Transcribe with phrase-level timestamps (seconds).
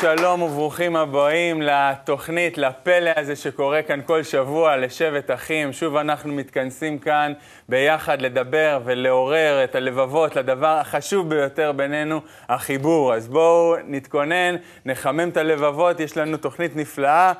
[0.00, 5.72] שלום וברוכים הבאים לתוכנית, לפלא הזה שקורה כאן כל שבוע, לשבט אחים.
[5.72, 7.32] שוב אנחנו מתכנסים כאן
[7.68, 13.14] ביחד לדבר ולעורר את הלבבות לדבר החשוב ביותר בינינו, החיבור.
[13.14, 17.32] אז בואו נתכונן, נחמם את הלבבות, יש לנו תוכנית נפלאה,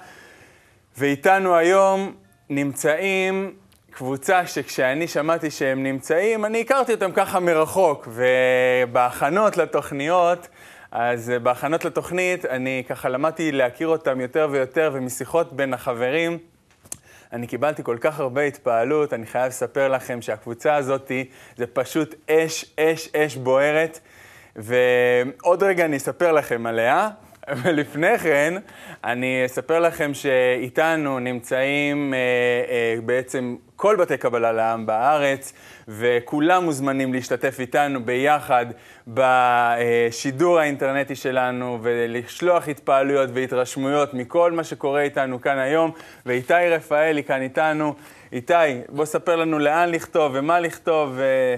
[0.98, 2.14] ואיתנו היום
[2.50, 3.52] נמצאים
[3.91, 10.48] קבוצה שכשאני שמעתי שהם נמצאים, אני הכרתי אותם ככה מרחוק, ובהכנות לתוכניות,
[10.91, 16.39] אז בהכנות לתוכנית אני ככה למדתי להכיר אותם יותר ויותר, ומשיחות בין החברים,
[17.33, 21.12] אני קיבלתי כל כך הרבה התפעלות, אני חייב לספר לכם שהקבוצה הזאת
[21.56, 24.00] זה פשוט אש, אש, אש בוערת,
[24.56, 27.09] ועוד רגע אני אספר לכם עליה.
[27.56, 28.54] ולפני כן,
[29.04, 32.18] אני אספר לכם שאיתנו נמצאים אה,
[32.70, 35.52] אה, בעצם כל בתי קבלה לעם בארץ,
[35.88, 38.66] וכולם מוזמנים להשתתף איתנו ביחד
[39.08, 45.91] בשידור האינטרנטי שלנו, ולשלוח התפעלויות והתרשמויות מכל מה שקורה איתנו כאן היום.
[46.26, 47.94] ואיתי רפאלי כאן איתנו.
[48.32, 48.54] איתי,
[48.88, 51.12] בוא ספר לנו לאן לכתוב ומה לכתוב.
[51.14, 51.54] ו...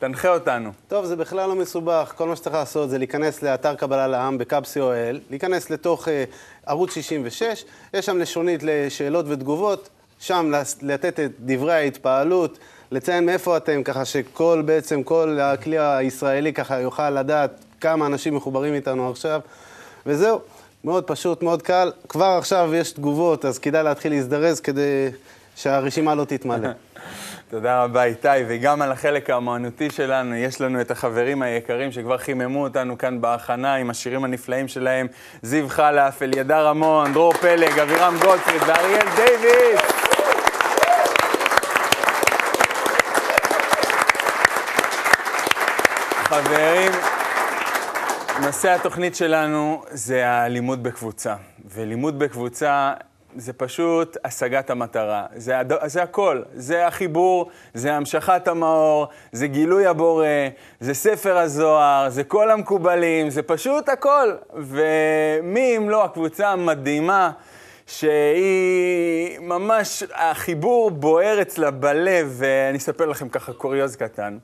[0.00, 0.70] תנחה אותנו.
[0.88, 2.12] טוב, זה בכלל לא מסובך.
[2.16, 4.38] כל מה שצריך לעשות זה להיכנס לאתר קבלה לעם
[4.80, 6.10] אוהל, להיכנס לתוך uh,
[6.66, 10.52] ערוץ 66, יש שם לשונית לשאלות ותגובות, שם
[10.82, 12.58] לתת את דברי ההתפעלות,
[12.90, 17.50] לציין מאיפה אתם, ככה שכל, בעצם, כל הכלי הישראלי ככה יוכל לדעת
[17.80, 19.40] כמה אנשים מחוברים איתנו עכשיו,
[20.06, 20.40] וזהו.
[20.84, 21.92] מאוד פשוט, מאוד קל.
[22.08, 25.08] כבר עכשיו יש תגובות, אז כדאי להתחיל להזדרז כדי
[25.56, 26.68] שהרשימה לא תתמלא.
[27.50, 28.28] תודה רבה, איתי.
[28.48, 33.74] וגם על החלק האמנותי שלנו, יש לנו את החברים היקרים שכבר חיממו אותנו כאן בהכנה
[33.74, 35.06] עם השירים הנפלאים שלהם.
[35.42, 39.80] זיו חלף, אלידר רמון, דרור פלג, אבירם גולדפריד ואריאל דיוויס.
[46.24, 46.92] חברים,
[48.42, 51.34] נושא התוכנית שלנו זה הלימוד בקבוצה.
[51.74, 52.92] ולימוד בקבוצה
[53.36, 55.26] זה פשוט השגת המטרה.
[55.36, 55.72] זה, הד...
[55.86, 56.42] זה הכל.
[56.54, 60.26] זה החיבור, זה המשכת המאור, זה גילוי הבורא,
[60.80, 64.28] זה ספר הזוהר, זה כל המקובלים, זה פשוט הכל.
[64.52, 67.30] ומי אם לא הקבוצה המדהימה,
[67.86, 74.38] שהיא ממש, החיבור בוער אצלה בלב, ואני אספר לכם ככה קוריוז קטן.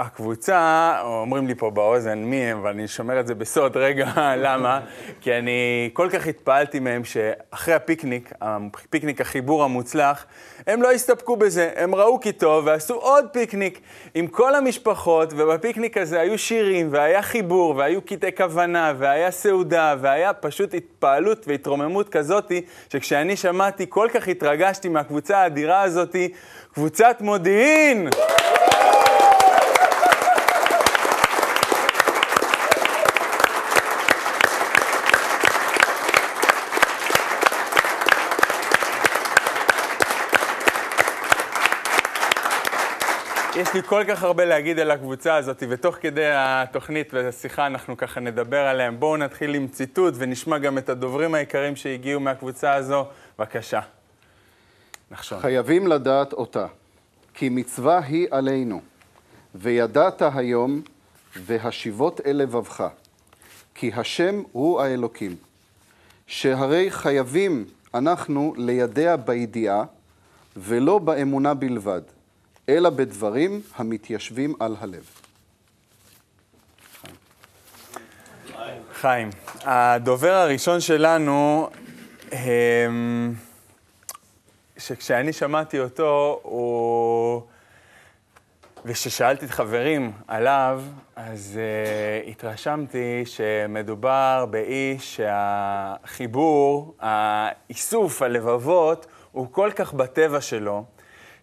[0.00, 4.06] הקבוצה, אומרים לי פה באוזן מי הם, ואני שומר את זה בסוד, רגע,
[4.36, 4.80] למה?
[5.20, 10.26] כי אני כל כך התפעלתי מהם שאחרי הפיקניק, הפיקניק החיבור המוצלח,
[10.66, 13.80] הם לא הסתפקו בזה, הם ראו כי טוב ועשו עוד פיקניק
[14.14, 20.32] עם כל המשפחות, ובפיקניק הזה היו שירים, והיה חיבור, והיו קטעי כוונה, והיה סעודה, והיה
[20.32, 26.28] פשוט התפעלות והתרוממות כזאתי, שכשאני שמעתי, כל כך התרגשתי מהקבוצה האדירה הזאתי,
[26.74, 28.08] קבוצת מודיעין!
[43.70, 48.20] יש לי כל כך הרבה להגיד על הקבוצה הזאת, ותוך כדי התוכנית והשיחה אנחנו ככה
[48.20, 49.00] נדבר עליהם.
[49.00, 53.06] בואו נתחיל עם ציטוט ונשמע גם את הדוברים היקרים שהגיעו מהקבוצה הזו.
[53.38, 53.80] בבקשה.
[55.10, 55.40] נחשון.
[55.40, 56.66] חייבים לדעת אותה,
[57.34, 58.80] כי מצווה היא עלינו,
[59.54, 60.82] וידעת היום,
[61.36, 62.88] והשיבות אל לבבך,
[63.74, 65.36] כי השם הוא האלוקים,
[66.26, 69.84] שהרי חייבים אנחנו לידע בידיעה,
[70.56, 72.02] ולא באמונה בלבד.
[72.70, 75.04] אלא בדברים המתיישבים על הלב.
[78.92, 79.30] חיים,
[79.64, 81.70] הדובר הראשון שלנו,
[84.78, 87.42] שכשאני שמעתי אותו, הוא...
[88.84, 90.82] וכששאלתי את חברים עליו,
[91.16, 91.58] אז
[92.24, 100.84] uh, התרשמתי שמדובר באיש שהחיבור, האיסוף הלבבות, הוא כל כך בטבע שלו,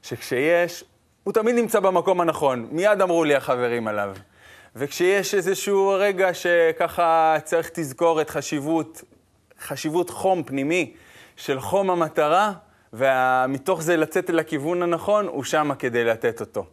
[0.04, 0.84] שכשיש
[1.28, 2.68] הוא תמיד נמצא במקום הנכון.
[2.72, 4.16] מיד אמרו לי החברים עליו.
[4.76, 9.04] וכשיש איזשהו רגע שככה צריך תזכורת, חשיבות,
[9.60, 10.94] חשיבות חום פנימי
[11.36, 12.54] של חום המטרה,
[12.94, 16.66] ומתוך זה לצאת אל הכיוון הנכון, הוא שמה כדי לתת אותו.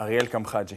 [0.00, 0.76] אריאל קמחג'י.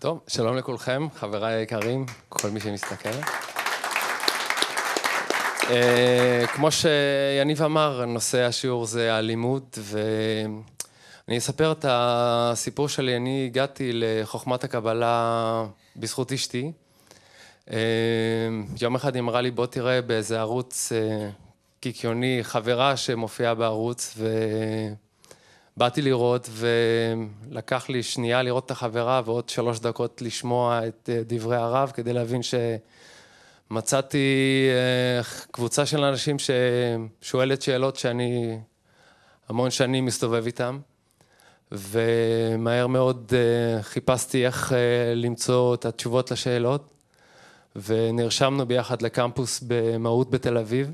[0.00, 3.08] טוב, שלום לכולכם, חבריי היקרים, כל מי שמסתכל.
[5.60, 13.16] Uh, כמו שיניב אמר, נושא השיעור זה הלימוד, ואני אספר את הסיפור שלי.
[13.16, 15.64] אני הגעתי לחוכמת הקבלה
[15.96, 16.72] בזכות אשתי.
[17.68, 17.72] Uh,
[18.80, 20.94] יום אחד היא אמרה לי, בוא תראה באיזה ערוץ uh,
[21.80, 24.18] קיקיוני, חברה שמופיעה בערוץ,
[25.76, 31.56] ובאתי לראות, ולקח לי שנייה לראות את החברה ועוד שלוש דקות לשמוע את אה, דברי
[31.56, 32.40] הרב, כדי להבין
[33.70, 34.18] שמצאתי
[34.70, 38.58] אה, קבוצה של אנשים ששואלת שאלות שאני
[39.48, 40.78] המון שנים מסתובב איתם.
[41.72, 44.72] ומהר מאוד uh, חיפשתי איך
[45.14, 46.90] למצוא את התשובות לשאלות,
[47.76, 50.90] ונרשמנו ביחד לקמפוס במהות בתל אביב.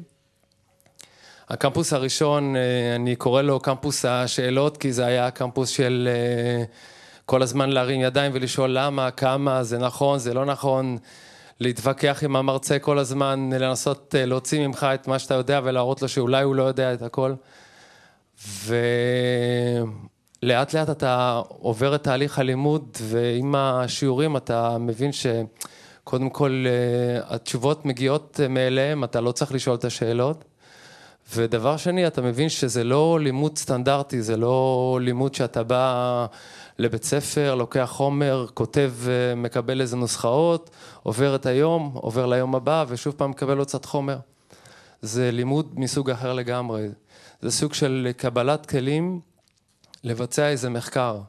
[1.48, 2.58] הקמפוס הראשון, uh,
[2.96, 6.66] אני קורא לו קמפוס השאלות, כי זה היה קמפוס של uh,
[7.26, 10.98] כל הזמן להרים ידיים ולשאול למה, כמה, זה נכון, זה לא נכון,
[11.60, 16.08] להתווכח עם המרצה כל הזמן, לנסות uh, להוציא ממך את מה שאתה יודע ולהראות לו
[16.08, 17.34] שאולי הוא לא יודע את הכל.
[18.46, 18.76] ו...
[20.42, 28.40] לאט אתה עובר את תהליך הלימוד ועם השיעורים אתה מבין שקודם כל אה, התשובות מגיעות
[28.48, 30.44] מאליהם, אתה לא צריך לשאול את השאלות.
[31.34, 36.26] ודבר שני, אתה מבין שזה לא לימוד סטנדרטי, זה לא לימוד שאתה בא
[36.78, 38.92] לבית ספר, לוקח חומר, כותב,
[39.36, 40.70] מקבל איזה נוסחאות,
[41.02, 44.18] עובר את היום, עובר ליום הבא ושוב פעם מקבל עוד קצת חומר.
[45.02, 46.88] זה לימוד מסוג אחר לגמרי.
[47.42, 49.20] זה סוג של קבלת כלים
[50.04, 51.20] לבצע איזה מחקר.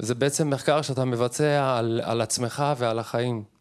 [0.00, 3.51] וזה בעצם מחקר שאתה מבצע על, על עצמך ועל החיים.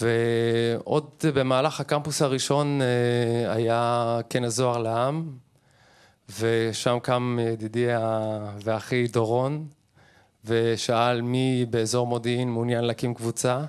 [0.00, 5.30] ועוד במהלך הקמפוס הראשון אה, היה כנס זוהר לעם,
[6.40, 7.86] ושם קם ידידי
[8.64, 9.66] ואחי דורון,
[10.44, 13.60] ושאל מי באזור מודיעין מעוניין להקים קבוצה,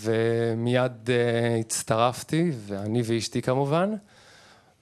[0.00, 3.94] ומיד אה, הצטרפתי, ואני ואשתי כמובן.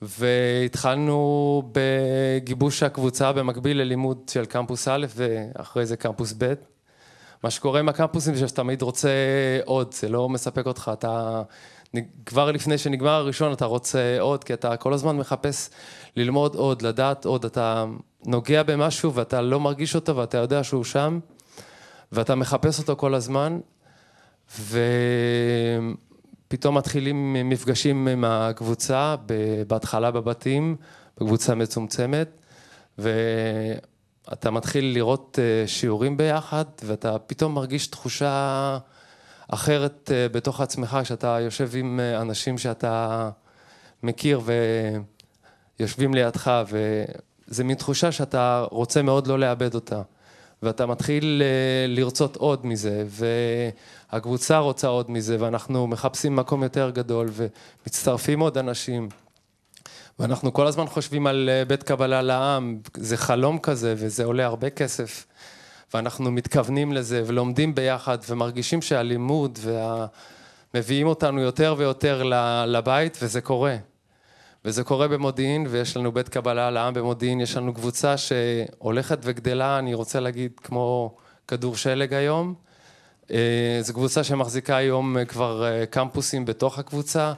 [0.03, 6.55] והתחלנו בגיבוש הקבוצה במקביל ללימוד של קמפוס א' ואחרי זה קמפוס ב'.
[7.43, 9.11] מה שקורה עם הקמפוסים זה שאתה תמיד רוצה
[9.65, 11.43] עוד, זה לא מספק אותך, אתה
[12.27, 15.71] כבר לפני שנגמר הראשון אתה רוצה עוד, כי אתה כל הזמן מחפש
[16.17, 17.85] ללמוד עוד, לדעת עוד, אתה
[18.27, 21.19] נוגע במשהו ואתה לא מרגיש אותו ואתה יודע שהוא שם
[22.13, 23.59] ואתה מחפש אותו כל הזמן
[24.59, 24.81] ו...
[26.49, 29.15] פתאום מתחילים מפגשים עם הקבוצה,
[29.67, 30.77] בהתחלה בבתים,
[31.17, 32.29] בקבוצה מצומצמת,
[34.31, 38.79] ואתה מתחיל לראות אה, שיעורים ביחד, ואתה פתאום מרגיש תחושה
[39.49, 43.31] אחרת אה, בתוך עצמך, כשאתה יושב עם אה, אנשים שאתה
[44.03, 44.41] מכיר
[45.79, 50.03] ויושבים לידך, וזה מין תחושה שאתה רוצה מאוד לא לאבד אותה.
[50.63, 51.43] ואתה מתחיל
[51.89, 53.05] לרצות עוד מזה,
[54.13, 59.09] והקבוצה רוצה עוד מזה, ואנחנו מחפשים מקום יותר גדול, ומצטרפים עוד אנשים.
[60.19, 64.71] ואנחנו כל הזמן חושבים על אה, בית קבלה לעם, זה חלום כזה, וזה עולה הרבה
[64.71, 65.27] כסף.
[65.95, 70.07] ואנחנו מתכוונים לזה, ולומדים ביחד, ומרגישים שהלימוד וה...
[70.75, 72.23] מביאים אותנו יותר ויותר
[72.67, 73.77] לבית, וזה קורה.
[74.65, 79.95] וזה קורה במודיעין, ויש לנו בית קבלה לעם במודיעין, יש לנו קבוצה שהולכת וגדלה, אני
[79.95, 81.17] רוצה להגיד, כמו
[81.49, 82.55] כדור שלג היום.
[83.31, 87.33] אה, זו קבוצה שמחזיקה היום אה, כבר קמפוסים בתוך הקבוצה.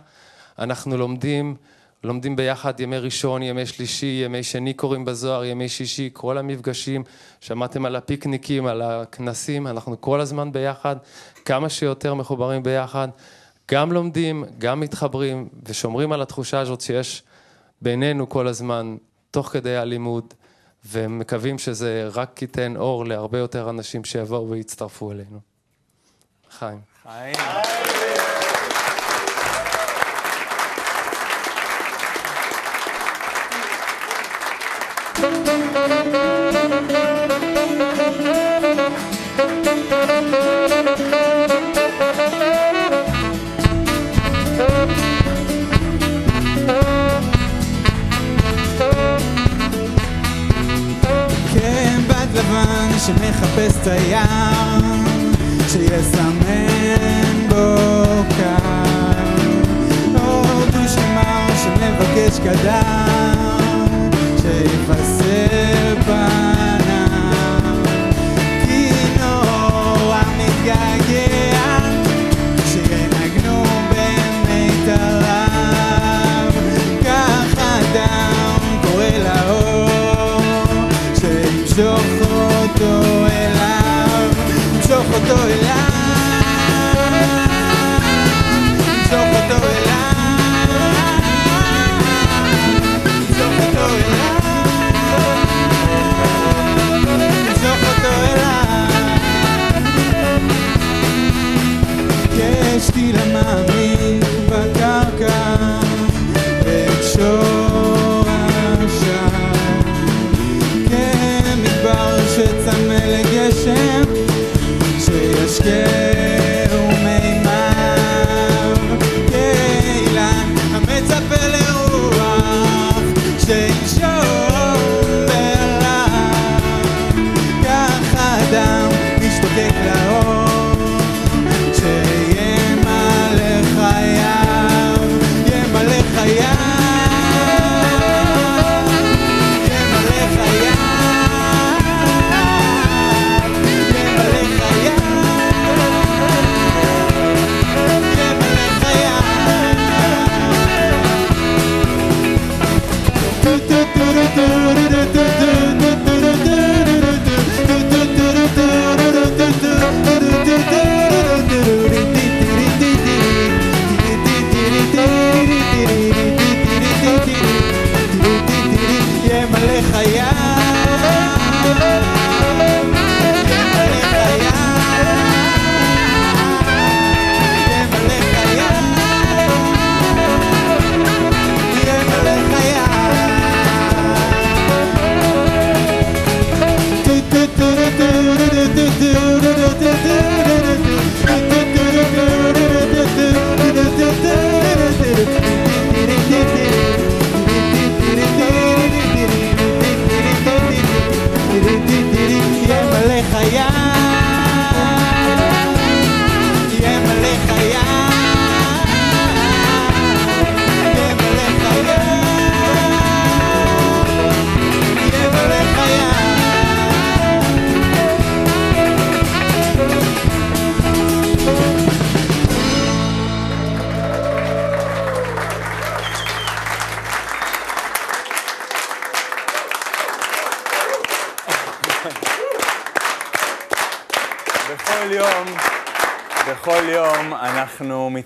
[0.58, 1.56] אנחנו לומדים,
[2.04, 7.04] לומדים ביחד ימי ראשון, ימי שלישי, ימי שני קוראים בזוהר, ימי שישי, כל המפגשים.
[7.40, 10.96] שמעתם על הפיקניקים, על הכנסים, אנחנו כל הזמן ביחד,
[11.44, 13.08] כמה שיותר מחוברים ביחד.
[13.70, 17.22] גם לומדים, גם מתחברים ושומרים על התחושה הזאת שיש
[17.82, 18.96] בינינו כל הזמן,
[19.30, 20.34] תוך כדי הלימוד,
[20.86, 25.40] ומקווים שזה רק ייתן אור להרבה יותר אנשים שיבואו ויצטרפו אלינו.
[26.50, 26.80] חיים.
[27.02, 27.87] חיים.
[35.86, 37.17] Música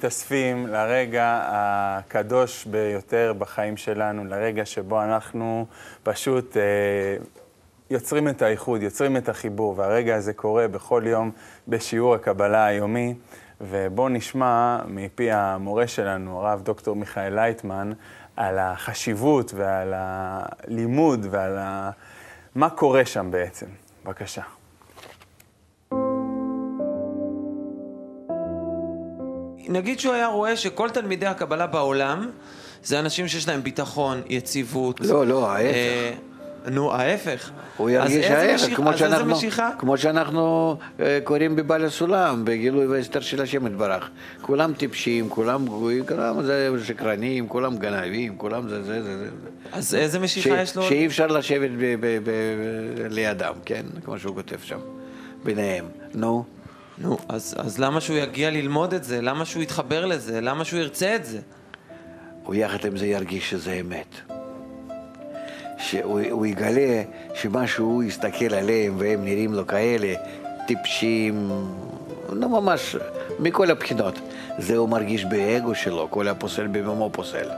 [0.02, 5.66] מתאספים לרגע הקדוש ביותר בחיים שלנו, לרגע שבו אנחנו
[6.02, 6.62] פשוט אה,
[7.90, 11.30] יוצרים את האיחוד, יוצרים את החיבור, והרגע הזה קורה בכל יום
[11.68, 13.14] בשיעור הקבלה היומי.
[13.60, 17.92] ובואו נשמע מפי המורה שלנו, הרב דוקטור מיכאל לייטמן,
[18.36, 21.90] על החשיבות ועל הלימוד ועל ה...
[22.54, 23.66] מה קורה שם בעצם.
[24.04, 24.42] בבקשה.
[29.68, 32.30] נגיד שהוא היה רואה שכל תלמידי הקבלה בעולם
[32.84, 35.00] זה אנשים שיש להם ביטחון, יציבות.
[35.00, 35.74] לא, לא, ההפך.
[35.74, 36.12] אה,
[36.70, 37.50] נו, ההפך.
[37.76, 39.34] הוא ירגיש ההפך, כמו שאנחנו?
[39.78, 44.08] כמו שאנחנו אה, קוראים בבעל הסולם, בגילוי והסתר של השם יתברך.
[44.42, 49.28] כולם טיפשים, כולם גרועים, כולם זה שקרנים, כולם גנבים, כולם זה זה זה.
[49.72, 50.82] אז איזה ש- משיכה יש לו?
[50.82, 53.82] שאי אפשר לשבת ב- ב- ב- לידם, כן?
[54.04, 54.78] כמו שהוא כותב שם,
[55.44, 55.84] ביניהם.
[56.14, 56.44] נו,
[56.98, 59.20] נו, אז, אז למה שהוא יגיע ללמוד את זה?
[59.20, 60.40] למה שהוא יתחבר לזה?
[60.40, 61.40] למה שהוא ירצה את זה?
[62.44, 64.14] הוא יחד עם זה ירגיש שזה אמת.
[65.78, 67.02] שהוא הוא יגלה
[67.34, 70.14] שמה שהוא יסתכל עליהם והם נראים לו כאלה
[70.66, 71.50] טיפשים,
[72.32, 72.96] לא ממש,
[73.38, 74.18] מכל הבחינות.
[74.58, 77.48] זה הוא מרגיש באגו שלו, כל הפוסל במומו פוסל.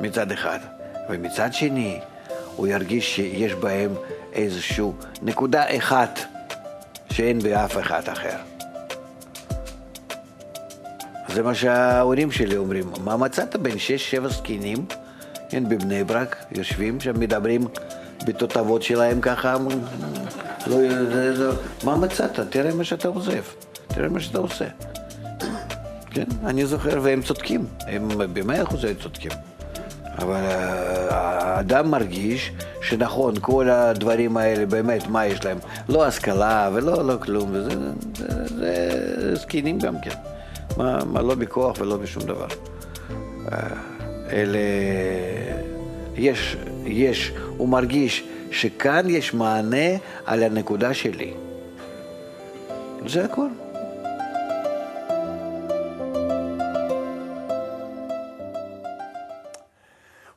[0.00, 0.58] מצד אחד.
[1.10, 1.98] ומצד שני,
[2.56, 3.94] הוא ירגיש שיש בהם
[4.32, 4.86] איזושהי
[5.22, 6.20] נקודה אחת
[7.12, 8.36] שאין באף אחד אחר.
[11.28, 12.92] זה מה שההורים שלי אומרים.
[13.04, 14.86] מה מצאת בין שש, שבע זקנים,
[15.48, 17.66] כן, בבני ברק, יושבים שם, מדברים
[18.26, 19.56] בתותבות שלהם ככה,
[20.66, 20.76] לא,
[21.34, 21.50] זה,
[21.84, 22.40] מה מצאת?
[22.50, 23.42] תראה מה שאתה עוזב,
[23.86, 24.64] תראה מה שאתה עושה.
[26.10, 29.30] כן, אני זוכר, והם צודקים, הם במאה אחוז צודקים.
[30.18, 32.52] אבל אה, האדם מרגיש
[32.82, 35.58] שנכון, כל הדברים האלה, באמת, מה יש להם?
[35.88, 37.70] לא השכלה ולא לא כלום, וזה
[38.14, 40.16] זה, זה זקנים גם כן.
[40.76, 42.46] מה, מה לא בכוח ולא בשום דבר.
[43.52, 43.58] אה,
[44.32, 44.58] אלה...
[46.16, 51.32] יש, יש, הוא מרגיש שכאן יש מענה על הנקודה שלי.
[53.06, 53.48] זה הכל.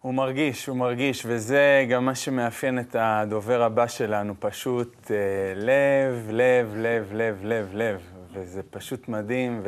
[0.06, 5.18] הוא מרגיש, הוא מרגיש, וזה גם מה שמאפיין את הדובר הבא שלנו, פשוט אה,
[5.56, 8.02] לב, לב, לב, לב, לב, לב,
[8.34, 9.62] וזה פשוט מדהים,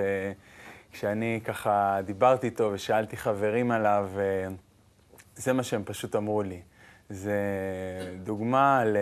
[0.91, 4.47] וכשאני ככה דיברתי איתו ושאלתי חברים עליו, אה,
[5.35, 6.61] זה מה שהם פשוט אמרו לי.
[7.09, 7.39] זה
[8.23, 8.97] דוגמה ל,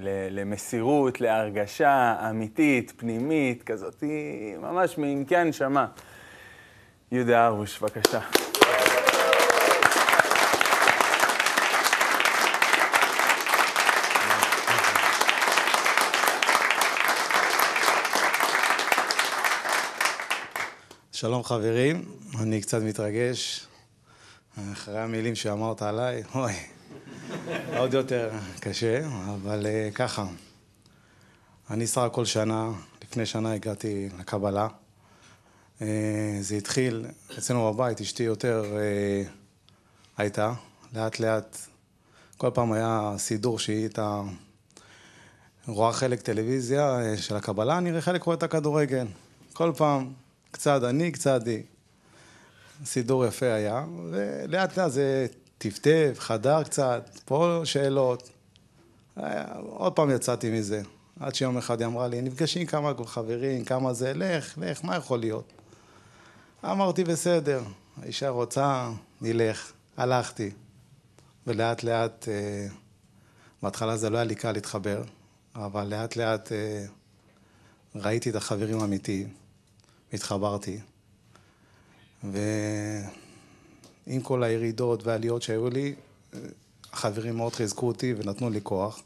[0.00, 4.04] ל, למסירות, להרגשה אמיתית, פנימית, כזאת,
[4.60, 5.86] ממש מעמקי הנשמה.
[7.12, 8.45] יהודה הרוש, בבקשה.
[21.16, 22.04] שלום חברים,
[22.40, 23.66] אני קצת מתרגש
[24.72, 26.52] אחרי המילים שאמרת עליי, אוי,
[27.76, 28.30] עוד יותר
[28.60, 30.26] קשה, אבל uh, ככה.
[31.70, 32.70] אני סך הכל שנה,
[33.02, 34.68] לפני שנה הגעתי לקבלה.
[35.78, 35.82] Uh,
[36.40, 37.06] זה התחיל
[37.38, 39.28] אצלנו בבית, אשתי יותר uh,
[40.16, 40.52] הייתה,
[40.94, 41.58] לאט לאט,
[42.36, 44.22] כל פעם היה סידור שהיא הייתה
[45.66, 49.06] רואה חלק טלוויזיה של הקבלה, אני חלק רואה את הכדורגל.
[49.52, 50.12] כל פעם,
[50.56, 51.62] קצת אני, קצת היא.
[52.84, 55.26] סידור יפה היה, ולאט לאט זה
[55.58, 58.30] טפטף, חדר קצת, פה שאלות.
[59.60, 60.82] עוד פעם יצאתי מזה.
[61.20, 65.18] עד שיום אחד היא אמרה לי, נפגשים כמה חברים, כמה זה, לך, לך, מה יכול
[65.18, 65.52] להיות?
[66.64, 67.62] אמרתי, בסדר,
[68.02, 69.72] האישה רוצה, נלך.
[69.96, 70.50] הלכתי.
[71.46, 72.66] ולאט לאט, אה,
[73.62, 75.02] בהתחלה זה לא היה לי קל להתחבר,
[75.54, 76.84] אבל לאט לאט אה,
[77.94, 79.28] ראיתי את החברים האמיתיים,
[80.12, 80.78] התחברתי.
[82.24, 83.10] ועם
[84.22, 85.94] כל הירידות והעליות שהיו לי,
[86.92, 89.02] החברים מאוד חיזקו אותי ונתנו לי כוח.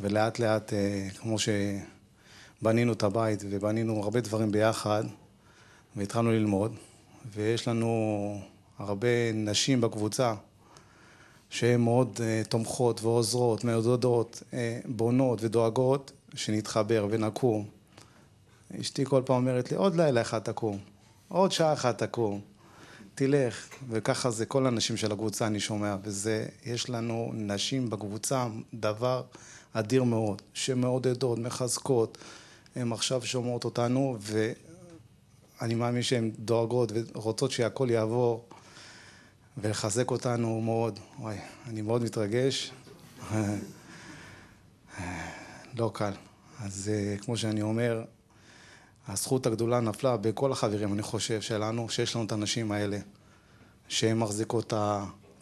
[0.00, 5.04] ולאט לאט, אה, כמו שבנינו את הבית ובנינו הרבה דברים ביחד,
[5.96, 6.72] והתחלנו ללמוד,
[7.34, 8.40] ויש לנו
[8.78, 10.34] הרבה נשים בקבוצה
[11.50, 14.54] שהן מאוד uh, תומכות ועוזרות, מעודדות, uh,
[14.88, 17.77] בונות ודואגות, שנתחבר ונקום.
[18.80, 20.78] אשתי כל פעם אומרת לי, עוד לילה אחד תקום,
[21.28, 22.40] עוד שעה אחת תקום,
[23.14, 23.68] תלך.
[23.88, 25.96] וככה זה כל הנשים של הקבוצה, אני שומע.
[26.02, 29.22] וזה, יש לנו נשים בקבוצה, דבר
[29.72, 32.18] אדיר מאוד, שמעודדות, מחזקות.
[32.76, 38.48] הן עכשיו שומעות אותנו, ואני מאמין שהן דואגות ורוצות שהכל יעבור.
[39.62, 40.98] ולחזק אותנו מאוד.
[41.18, 42.72] וואי, אני מאוד מתרגש.
[45.78, 46.12] לא קל.
[46.60, 48.04] אז אה, כמו שאני אומר,
[49.08, 52.98] הזכות הגדולה נפלה בכל החברים, אני חושב, שלנו, שיש לנו את האנשים האלה,
[53.88, 54.72] שהן מחזיקות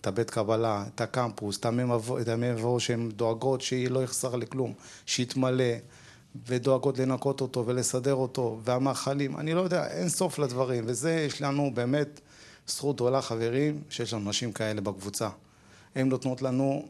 [0.00, 4.72] את הבית קבלה, את הקמפוס, את המי מבוא שהן דואגות שהיא לא יחסר לכלום,
[5.06, 5.74] שיתמלא,
[6.46, 11.70] ודואגות לנקות אותו ולסדר אותו, והמאכלים, אני לא יודע, אין סוף לדברים, וזה יש לנו
[11.74, 12.20] באמת
[12.66, 15.28] זכות גדולה חברים, שיש לנו נשים כאלה בקבוצה.
[15.94, 16.88] הן נותנות לנו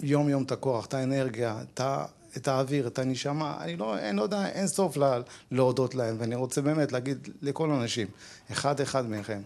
[0.00, 2.04] יום יום את הכוח, את האנרגיה, את, ה,
[2.36, 6.34] את האוויר, את הנשמה, אני לא, אין, לא יודע, אין סוף לה, להודות להם, ואני
[6.34, 8.06] רוצה באמת להגיד לכל האנשים,
[8.52, 9.40] אחד אחד מכם,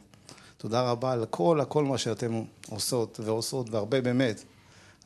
[0.56, 4.42] תודה רבה על כל, הכל מה שאתם עושות ועושות, והרבה באמת,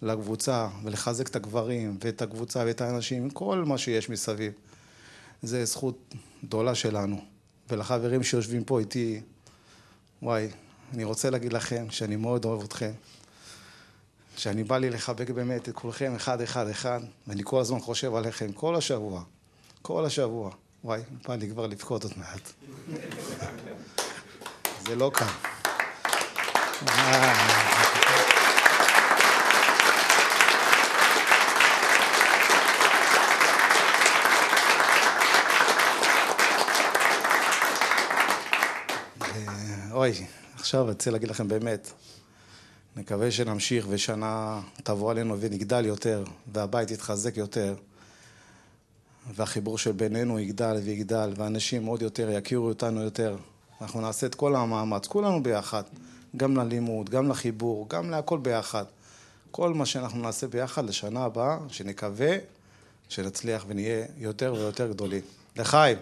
[0.03, 4.53] לקבוצה, ולחזק את הגברים, ואת הקבוצה, ואת האנשים, כל מה שיש מסביב.
[5.43, 7.21] זה זכות גדולה שלנו.
[7.71, 9.21] ולחברים שיושבים פה איתי,
[10.23, 10.49] וואי,
[10.95, 12.93] אני רוצה להגיד לכם שאני מאוד אוהב אתכם,
[14.37, 18.53] שאני בא לי לחבק באמת את כולכם אחד אחד אחד, ואני כל הזמן חושב עליכם,
[18.53, 19.23] כל השבוע,
[19.83, 20.51] כל השבוע.
[20.85, 22.53] וואי, בא לי כבר לבכות עוד מעט.
[24.87, 25.25] זה לא קל.
[39.91, 41.93] אוי, עכשיו אני רוצה להגיד לכם באמת,
[42.97, 47.75] נקווה שנמשיך ושנה תבוא עלינו ונגדל יותר, והבית יתחזק יותר,
[49.35, 53.37] והחיבור של בינינו יגדל ויגדל, ואנשים עוד יותר יכירו אותנו יותר.
[53.81, 55.83] אנחנו נעשה את כל המאמץ, כולנו ביחד,
[56.37, 58.85] גם ללימוד, גם לחיבור, גם להכל ביחד.
[59.51, 62.37] כל מה שאנחנו נעשה ביחד לשנה הבאה, שנקווה
[63.09, 65.23] שנצליח ונהיה יותר ויותר גדולים.
[65.57, 65.97] לחיים!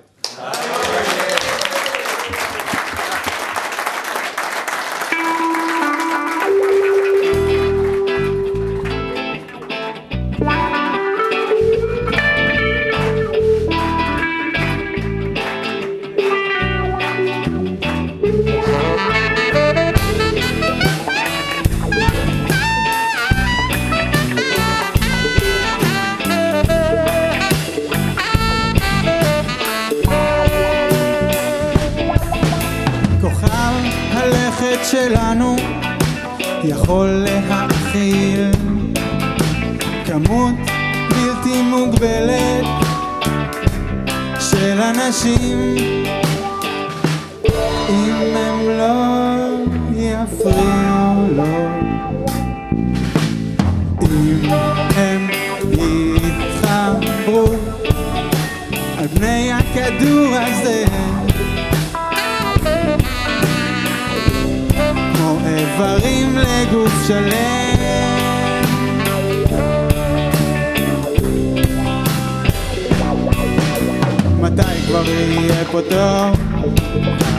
[74.94, 76.36] כבר יהיה פה טוב?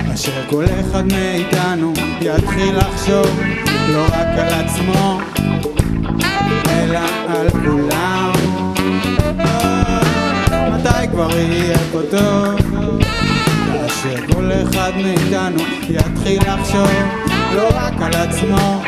[0.07, 3.41] כאשר כל אחד מאיתנו יתחיל לחשוב
[3.87, 5.19] לא רק על עצמו,
[6.69, 8.31] אלא על כולם.
[10.71, 12.59] מתי כבר יהיה פה טוב?
[13.73, 16.89] כאשר כל אחד מאיתנו יתחיל לחשוב
[17.55, 18.83] לא רק על עצמו,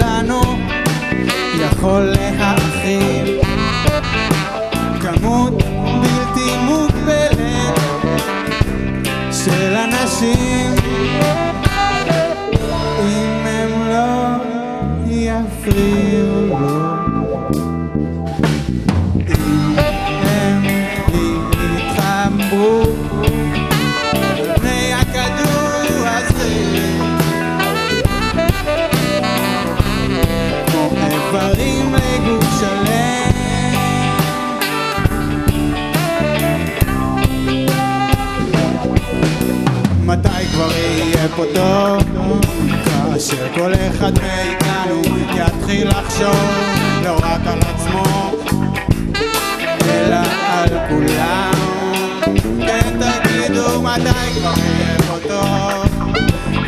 [0.00, 0.40] שלנו
[1.60, 3.40] יכול להכיל
[5.00, 5.62] כמות
[6.02, 7.80] בלתי מוגבלת
[9.32, 10.74] של אנשים.
[13.00, 14.44] אם הם לא
[15.06, 16.29] יפריעו
[40.10, 42.02] מתי כבר יהיה פה טוב?
[42.84, 45.02] כאשר כל אחד מאיתנו
[45.34, 46.50] יתחיל לחשוב
[47.04, 48.32] לא רק על עצמו
[49.84, 50.16] אלא
[50.48, 51.52] על כולם.
[52.66, 56.04] כן תגידו מתי כבר יהיה פה טוב?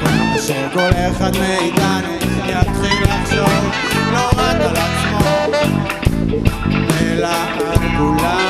[0.04, 2.14] כאשר כל אחד מאיתנו
[2.46, 3.70] יתחיל לחשוב
[4.12, 5.52] לא רק על עצמו
[7.00, 8.41] אלא על כולם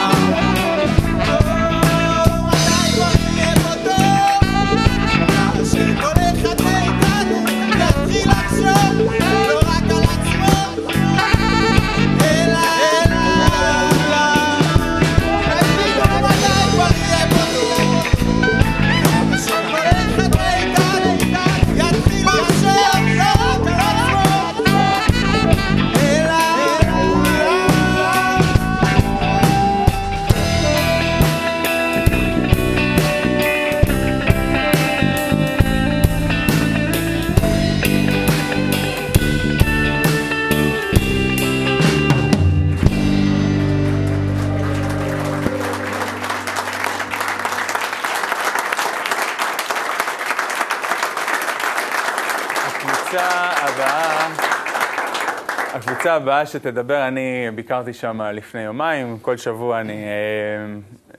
[56.23, 60.75] הבאה שתדבר, אני ביקרתי שם לפני יומיים, כל שבוע אני, אה,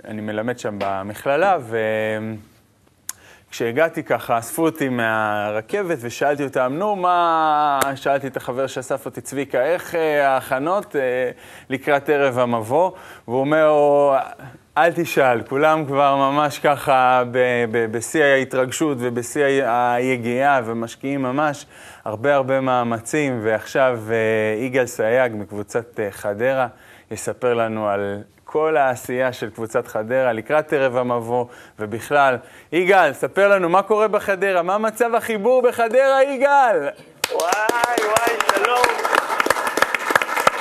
[0.10, 1.58] אני מלמד שם במכללה,
[3.54, 7.80] וכשהגעתי ככה, אספו אותי מהרכבת ושאלתי אותם, נו, מה...
[7.96, 11.02] שאלתי את החבר שאסף אותי, צביקה, איך אה, ההכנות אה,
[11.70, 12.92] לקראת ערב המבוא?
[13.28, 13.72] והוא אומר,
[14.78, 17.24] אל תשאל, כולם כבר ממש ככה
[17.92, 21.66] בשיא ההתרגשות ובשיא היגיעה ומשקיעים ממש
[22.06, 26.68] הרבה הרבה מאמצים, ועכשיו אה, יגאל סייג מקבוצת חדרה
[27.12, 28.22] יספר לנו על
[28.54, 31.46] כל העשייה של קבוצת חדרה לקראת ערב המבוא
[31.80, 32.36] ובכלל.
[32.72, 36.78] יגאל, ספר לנו מה קורה בחדרה, מה מצב החיבור בחדרה, יגאל?
[37.32, 38.86] וואי, וואי, שלום.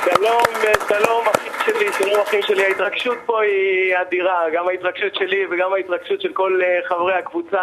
[0.05, 0.43] שלום,
[0.89, 2.65] שלום, אחים שלי, שלום אחים שלי.
[2.65, 7.63] ההתרגשות פה היא אדירה, גם ההתרגשות שלי וגם ההתרגשות של כל אה, חברי הקבוצה.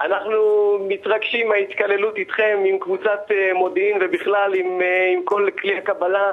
[0.00, 0.40] אנחנו
[0.88, 6.30] מתרגשים מההתקללות איתכם, עם קבוצת אה, מודיעין ובכלל עם, אה, עם כל כלי הקבלה.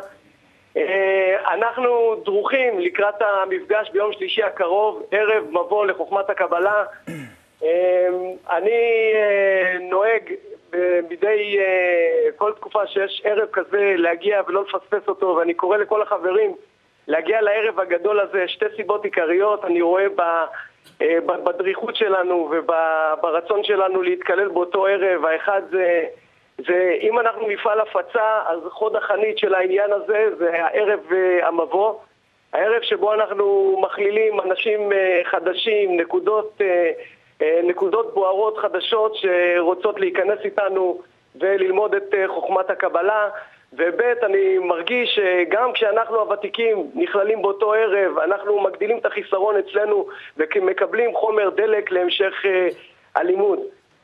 [0.79, 6.83] אה, אנחנו דרוכים לקראת המפגש ביום שלישי הקרוב, ערב מבוא לחוכמת הקבלה.
[7.63, 8.07] אה,
[8.49, 10.33] אני אה, נוהג
[11.09, 11.57] מדי
[12.35, 16.55] כל תקופה שיש ערב כזה להגיע ולא לפספס אותו, ואני קורא לכל החברים
[17.07, 20.05] להגיע לערב הגדול הזה, שתי סיבות עיקריות, אני רואה.
[21.01, 26.05] אה, ב- בדריכות שלנו וברצון שלנו להתקלל באותו ערב, האחד זה,
[26.67, 31.93] זה אם אנחנו מפעל הפצה, אז חוד החנית של העניין הזה זה הערב אה, המבוא,
[32.53, 41.01] הערב שבו אנחנו מכלילים אנשים אה, חדשים, נקודות, אה, נקודות בוערות חדשות שרוצות להיכנס איתנו
[41.35, 43.29] וללמוד את חוכמת הקבלה.
[43.73, 51.15] וב' אני מרגיש שגם כשאנחנו הוותיקים נכללים באותו ערב, אנחנו מגדילים את החיסרון אצלנו ומקבלים
[51.15, 52.45] חומר דלק להמשך
[53.15, 53.59] הלימוד.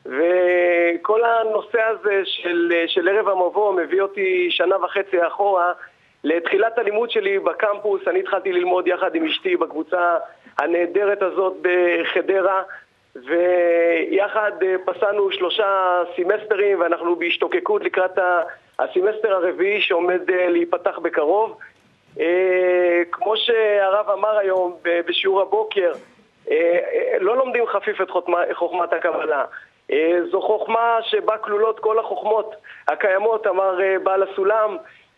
[0.06, 5.72] וכל הנושא הזה של, אה, של ערב המבוא מביא אותי שנה וחצי אחורה
[6.24, 8.08] לתחילת הלימוד שלי בקמפוס.
[8.08, 10.16] אני התחלתי ללמוד יחד עם אשתי בקבוצה
[10.58, 12.62] הנהדרת הזאת בחדרה.
[13.26, 18.18] ויחד אה, פסענו שלושה סמסטרים ואנחנו בהשתוקקות לקראת
[18.78, 21.58] הסמסטר הרביעי שעומד להיפתח בקרוב.
[23.12, 25.92] כמו שהרב אמר היום בשיעור הבוקר,
[27.20, 28.10] לא לומדים חפיף את
[28.52, 29.44] חוכמת הקבלה.
[30.30, 32.54] זו חוכמה שבה כלולות כל החוכמות
[32.88, 34.76] הקיימות, אמר בעל הסולם.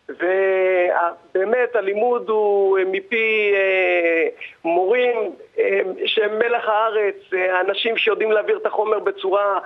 [0.09, 4.27] ובאמת הלימוד הוא מפי אה,
[4.63, 9.59] מורים אה, שהם מלח הארץ, אה, אנשים שיודעים להעביר את החומר בצורה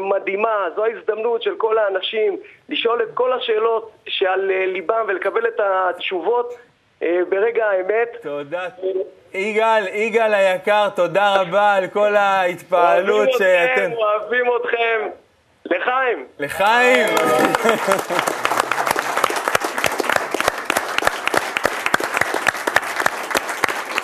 [0.00, 0.68] מדהימה.
[0.76, 2.36] זו ההזדמנות של כל האנשים
[2.68, 6.54] לשאול את כל השאלות שעל ליבם ולקבל את התשובות
[7.00, 8.08] ברגע האמת.
[8.22, 8.68] תודה.
[9.34, 13.92] יגאל, יגאל היקר, תודה רבה על כל ההתפעלות שאתם...
[13.92, 15.08] אוהבים אתכם,
[15.66, 16.26] לחיים.
[16.38, 17.06] לחיים.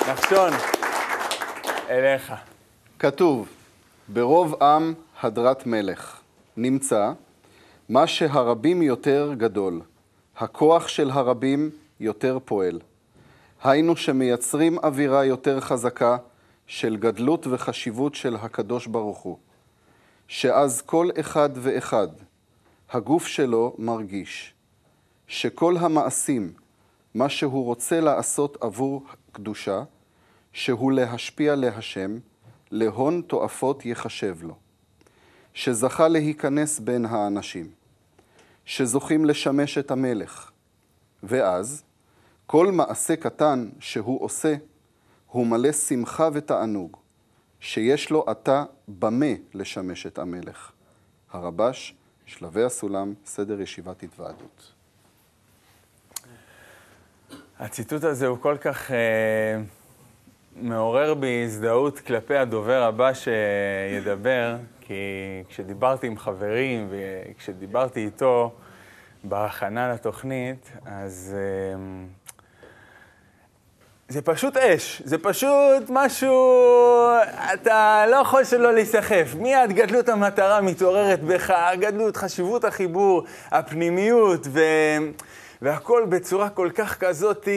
[0.08, 0.50] נחשון,
[1.90, 2.32] אליך.
[2.98, 3.48] כתוב,
[4.08, 6.20] ברוב עם הדרת מלך.
[6.56, 7.10] נמצא,
[7.88, 9.80] מה שהרבים יותר גדול,
[10.38, 11.70] הכוח של הרבים
[12.02, 12.80] יותר פועל.
[13.62, 16.16] היינו שמייצרים אווירה יותר חזקה
[16.66, 19.38] של גדלות וחשיבות של הקדוש ברוך הוא,
[20.28, 22.08] שאז כל אחד ואחד,
[22.90, 24.54] הגוף שלו מרגיש,
[25.26, 26.52] שכל המעשים,
[27.14, 29.82] מה שהוא רוצה לעשות עבור קדושה,
[30.52, 32.18] שהוא להשפיע להשם,
[32.70, 34.54] להון תועפות יחשב לו,
[35.54, 37.70] שזכה להיכנס בין האנשים,
[38.64, 40.50] שזוכים לשמש את המלך,
[41.22, 41.82] ואז
[42.52, 44.54] כל מעשה קטן שהוא עושה,
[45.26, 46.96] הוא מלא שמחה ותענוג,
[47.60, 50.72] שיש לו עתה במה לשמש את המלך.
[51.30, 51.94] הרבש,
[52.26, 54.72] שלבי הסולם, סדר ישיבת התוועדות.
[57.58, 59.60] הציטוט הזה הוא כל כך אה,
[60.56, 64.94] מעורר בי הזדהות כלפי הדובר הבא שידבר, כי
[65.48, 68.52] כשדיברתי עם חברים וכשדיברתי איתו
[69.24, 71.78] בהכנה לתוכנית, אז אה,
[74.12, 76.58] זה פשוט אש, זה פשוט משהו,
[77.54, 79.34] אתה לא יכול שלא להיסחף.
[79.38, 84.60] מיד גדלות המטרה מתעוררת בך, גדלות, חשיבות החיבור, הפנימיות, ו...
[85.62, 87.48] והכל בצורה כל כך כזאת,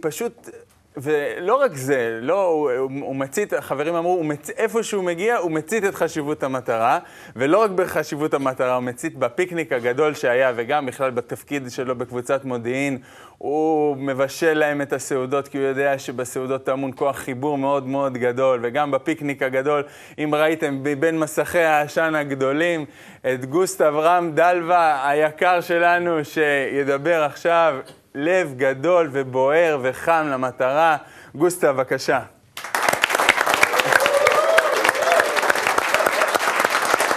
[0.00, 0.50] פשוט,
[0.96, 4.50] ולא רק זה, לא, הוא, הוא מצית, החברים אמרו, הוא מצ...
[4.50, 6.98] איפה שהוא מגיע, הוא מצית את חשיבות המטרה,
[7.36, 12.98] ולא רק בחשיבות המטרה, הוא מצית בפיקניק הגדול שהיה, וגם בכלל בתפקיד שלו בקבוצת מודיעין,
[13.38, 18.60] הוא מבשל להם את הסעודות, כי הוא יודע שבסעודות טמון כוח חיבור מאוד מאוד גדול,
[18.62, 19.82] וגם בפיקניק הגדול,
[20.18, 22.84] אם ראיתם, בין מסכי העשן הגדולים,
[23.20, 27.76] את גוסטב רם דלווה היקר שלנו, שידבר עכשיו,
[28.14, 30.96] לב גדול ובוער וחם למטרה.
[31.34, 32.20] גוסטב, בבקשה.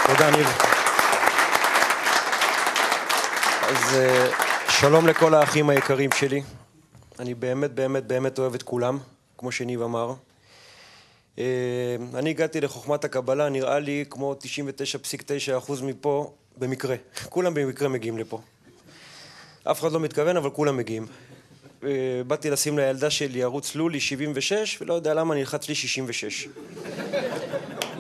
[0.08, 0.48] תודה, ניב.
[3.68, 3.96] אז...
[3.96, 4.28] אה,
[4.70, 6.42] שלום לכל האחים היקרים שלי.
[7.20, 8.98] אני באמת באמת באמת אוהב את כולם,
[9.38, 10.14] כמו שניב אמר.
[11.40, 11.44] אה,
[12.14, 14.36] אני הגעתי לחוכמת הקבלה, נראה לי כמו
[15.68, 16.96] 99.9% מפה, במקרה.
[17.30, 18.42] כולם במקרה מגיעים לפה.
[19.72, 21.06] אף אחד לא מתכוון, אבל כולם מגיעים.
[21.84, 21.90] אה,
[22.28, 26.48] באתי לשים לילדה שלי ערוץ לולי 76, ולא יודע למה נלחץ לי 66.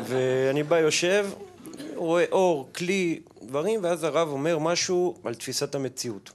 [0.07, 1.27] ואני בא, יושב,
[1.95, 6.31] רואה אור, כלי, דברים, ואז הרב אומר משהו על תפיסת המציאות.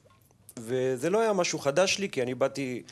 [0.58, 2.82] וזה לא היה משהו חדש לי, כי אני באתי,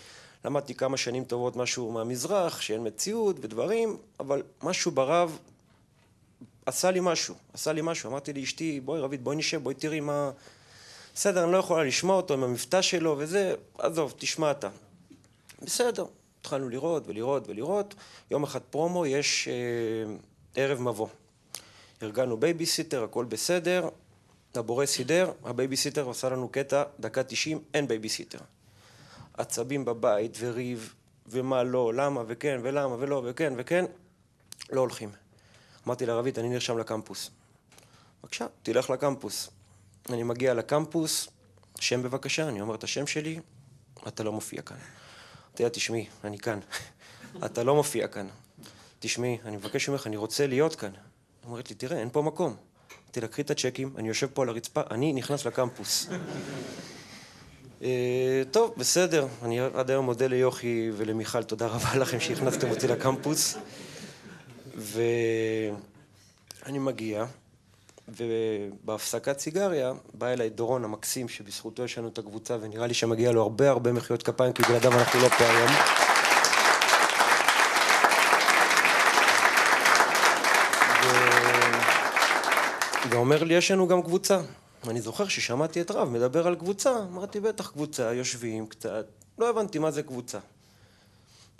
[0.44, 5.38] למדתי כמה שנים טובות משהו מהמזרח, שאין מציאות ודברים, אבל משהו ברב
[6.66, 8.10] עשה לי משהו, עשה לי משהו.
[8.10, 10.30] אמרתי לאשתי, בואי רבית, בואי נשב, בואי תראי מה...
[11.14, 14.68] בסדר, אני לא יכולה לשמוע אותו עם המבטא שלו וזה, עזוב, תשמע אתה.
[15.62, 16.06] בסדר,
[16.40, 17.94] התחלנו לראות ולראות ולראות.
[18.30, 20.14] יום אחד פרסומו, יש אה,
[20.54, 21.08] ערב מבוא.
[22.02, 23.88] ארגנו בייביסיטר, הכל בסדר,
[24.54, 28.38] הבורא סידר, הבייביסיטר עשה לנו קטע, דקה תשעים, אין בייביסיטר.
[29.34, 30.94] עצבים בבית, וריב,
[31.26, 33.84] ומה לא, למה, וכן, ולמה, ולא, וכן, וכן,
[34.70, 35.10] לא הולכים.
[35.86, 37.30] אמרתי לערבית, אני נרשם לקמפוס.
[38.22, 39.50] בבקשה, תלך לקמפוס.
[40.08, 41.28] אני מגיע לקמפוס,
[41.80, 43.40] שם בבקשה, אני אומר את השם שלי,
[44.08, 44.76] אתה לא מופיע כאן.
[45.48, 46.58] אמרתי לה, תשמעי, אני כאן.
[47.46, 48.26] אתה לא מופיע כאן.
[48.98, 50.90] תשמעי, אני מבקש ממך, אני רוצה להיות כאן.
[51.44, 52.56] אומרת לי, תראה, אין פה מקום.
[53.04, 56.08] אמרתי לה, קחי את הצ'קים, אני יושב פה על הרצפה, אני נכנס לקמפוס.
[57.82, 63.56] אה, טוב, בסדר, אני עד היום מודה ליוכי ולמיכל, תודה רבה לכם שהכנסתם אותי לקמפוס.
[64.76, 65.78] ואני
[66.78, 67.24] מגיע,
[68.16, 73.42] ובהפסקת סיגריה בא אליי דורון המקסים, שבזכותו יש לנו את הקבוצה, ונראה לי שמגיע לו
[73.42, 75.70] הרבה הרבה מחיאות כפיים, כי בלעדיו אנחנו לא פה היום.
[83.10, 84.40] ואומר לי, יש לנו גם קבוצה.
[84.88, 89.06] אני זוכר ששמעתי את רב מדבר על קבוצה, אמרתי, בטח קבוצה, יושבים קצת,
[89.38, 90.38] לא הבנתי מה זה קבוצה.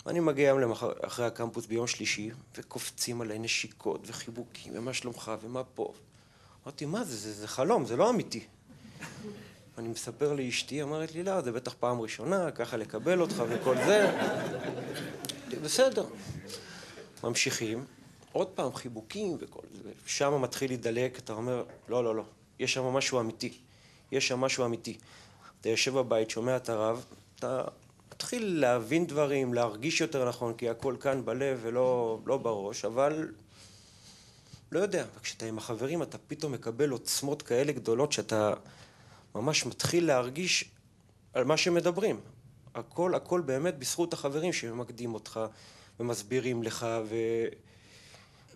[0.07, 5.63] אני מגיע היום למחר, אחרי הקמפוס ביום שלישי, וקופצים עליי נשיקות וחיבוקים, ומה שלומך, ומה
[5.63, 5.93] פה.
[6.65, 8.43] אמרתי, מה זה, זה, זה חלום, זה לא אמיתי.
[9.77, 14.11] אני מספר לאשתי, אמרת לי, לא, זה בטח פעם ראשונה, ככה לקבל אותך וכל זה.
[15.63, 16.05] בסדר.
[17.23, 17.85] ממשיכים,
[18.31, 22.23] עוד פעם חיבוקים וכל זה, שם מתחיל להידלק, אתה אומר, לא, לא, לא,
[22.59, 23.53] יש שם משהו אמיתי.
[24.11, 24.97] יש שם משהו אמיתי.
[25.61, 27.63] אתה יושב בבית, שומע את הרב, אתה
[28.13, 33.31] מתחיל להבין דברים, להרגיש יותר נכון, כי הכל כאן בלב ולא לא בראש, אבל
[34.71, 38.53] לא יודע, וכשאתה עם החברים אתה פתאום מקבל עוצמות כאלה גדולות שאתה
[39.35, 40.71] ממש מתחיל להרגיש
[41.33, 42.19] על מה שמדברים.
[42.75, 45.39] הכל, הכל באמת בזכות החברים שממקדים אותך
[45.99, 47.15] ומסבירים לך ו...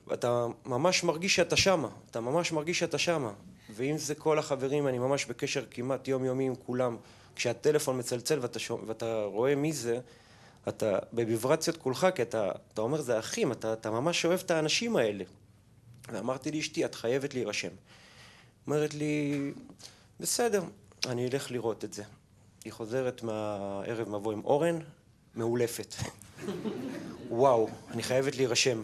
[0.08, 3.32] ואתה ממש מרגיש שאתה שמה, אתה ממש מרגיש שאתה שמה.
[3.75, 6.97] ואם זה כל החברים, אני ממש בקשר כמעט יומיומי עם כולם.
[7.36, 9.99] כשהטלפון מצלצל ואתה, שומע, ואתה רואה מי זה,
[10.67, 14.95] אתה בוויברציות כולך, כי אתה, אתה אומר זה אחים, אתה, אתה ממש אוהב את האנשים
[14.95, 15.23] האלה.
[16.12, 17.70] ואמרתי לאשתי, את חייבת להירשם.
[18.68, 19.52] אומרת לי,
[20.20, 20.63] בסדר,
[21.06, 22.04] אני אלך לראות את זה.
[22.65, 24.80] היא חוזרת מהערב מבוא עם אורן,
[25.36, 25.96] מאולפת.
[27.30, 28.84] וואו, אני חייבת להירשם.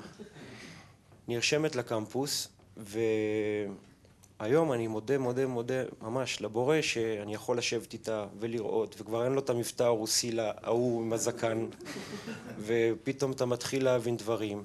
[1.27, 2.47] נרשמת לקמפוס,
[4.39, 9.39] והיום אני מודה, מודה, מודה ממש לבורא שאני יכול לשבת איתה ולראות, וכבר אין לו
[9.39, 11.65] את המבטא הרוסי ההוא עם הזקן,
[12.65, 14.63] ופתאום אתה מתחיל להבין דברים.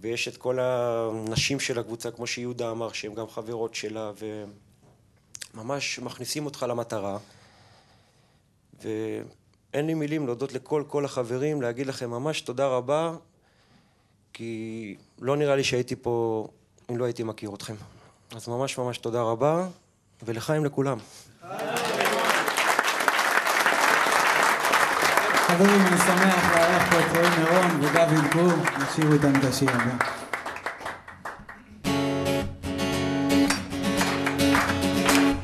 [0.00, 4.12] ויש את כל הנשים של הקבוצה, כמו שיהודה אמר, שהן גם חברות שלה,
[5.54, 7.18] וממש מכניסים אותך למטרה.
[8.82, 13.16] ואין לי מילים להודות לכל כל החברים, להגיד לכם ממש תודה רבה,
[14.32, 16.46] כי לא נראה לי שהייתי פה
[16.90, 17.74] אם לא הייתי מכיר אתכם.
[18.36, 19.68] אז ממש ממש תודה רבה,
[20.22, 20.98] ולחיים לכולם.
[25.52, 29.92] חברים, אני שמח לארח פה את רועי מירון וגבי גור, נשאירו איתנו את השיר הבא.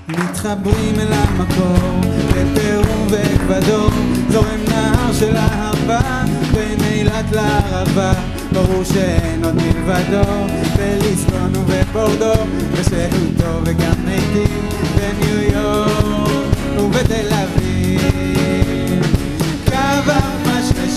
[0.08, 3.90] מתחברים אל המקור, בפרו ואקוודור,
[4.28, 8.12] זורם נהר של אהבה, בין אילת לערבה,
[8.52, 12.32] ברור שאין עוד מלבדו, בליסבון ובבורדו,
[12.72, 14.64] בשהותו וגם נתיב,
[14.96, 17.57] בניו יורק ובתל אביב.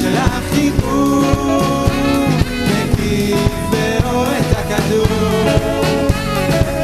[0.03, 1.87] המשווה של החיבור,
[2.67, 3.37] מקיף
[3.71, 5.05] באור את הכדור.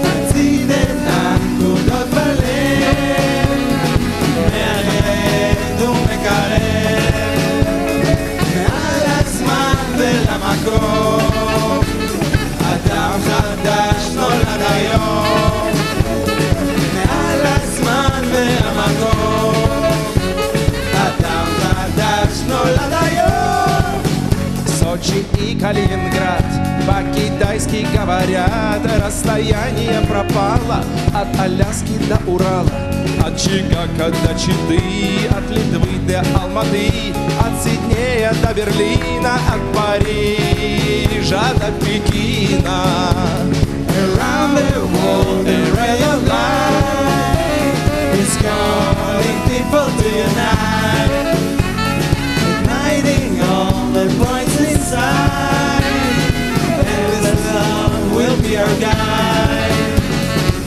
[0.04, 3.48] מצעיד את הנקודות בלב,
[4.54, 7.02] מאחד ומקרב,
[8.56, 11.82] מעל הזמן ולמקום,
[12.62, 15.37] אדם חדש נולד היום,
[25.08, 26.44] Сочи и Калининград.
[26.86, 30.84] По-китайски говорят Расстояние пропало
[31.14, 32.72] От Аляски до Урала.
[33.26, 41.86] От Чикаго до Читы От Литвы до Алматы От Сиднея до Берлина От Парижа до
[41.86, 42.84] Пекина.
[43.98, 47.74] Around the world, a ray of light
[48.22, 51.36] is calling people to unite,
[52.46, 54.27] igniting all the
[54.88, 55.84] inside.
[56.80, 60.00] Endless love will be our guide,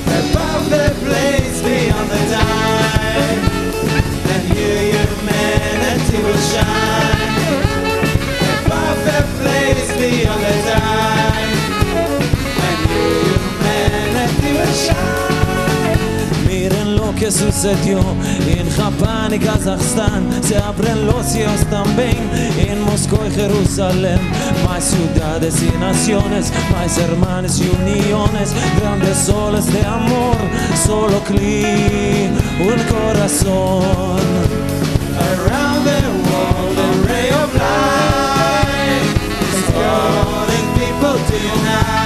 [0.07, 3.41] above the place, beyond the time,
[4.33, 7.55] and here humanity will shine.
[8.67, 11.51] Above the place, beyond the time.
[12.67, 15.40] And new humanity will shine.
[17.31, 18.01] Sucedió
[18.47, 22.29] en Japón y Kazajstán Se abren los cielos también
[22.59, 24.19] en Moscú y Jerusalén
[24.65, 30.37] Más ciudades y naciones, más hermanos y uniones Grandes soles de amor,
[30.85, 32.29] solo cli,
[32.61, 34.21] un corazón
[35.21, 36.01] Around the
[36.31, 39.05] world, a ray of light.
[39.53, 42.00] Is calling people to unite,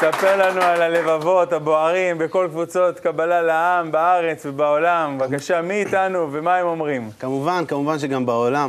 [0.00, 5.18] ספר לנו על הלבבות הבוערים בכל קבוצות קבלה לעם בארץ ובעולם.
[5.18, 7.10] בבקשה, מי איתנו ומה הם אומרים?
[7.20, 8.68] כמובן, כמובן שגם בעולם.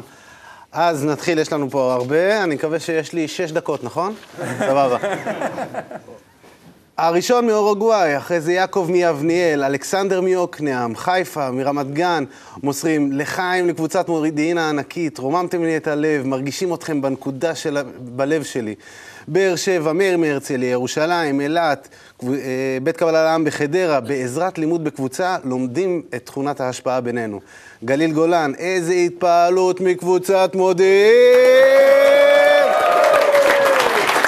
[0.71, 4.15] אז נתחיל, יש לנו פה הרבה, אני מקווה שיש לי שש דקות, נכון?
[4.69, 4.97] סבבה.
[6.97, 12.23] הראשון מאורוגוואי, אחרי זה יעקב מיבניאל, אלכסנדר מיוקנעם, חיפה, מרמת גן,
[12.63, 18.75] מוסרים לחיים לקבוצת מודיעין הענקית, רוממתם לי את הלב, מרגישים אתכם בנקודה של, בלב שלי.
[19.31, 21.87] באר שבע, מאיר מהרצליה, ירושלים, אילת,
[22.23, 22.27] אה,
[22.83, 27.39] בית קבלה לעם בחדרה, בעזרת לימוד בקבוצה, לומדים את תכונת ההשפעה בינינו.
[27.83, 31.89] גליל גולן, איזה התפעלות מקבוצת מודיעין!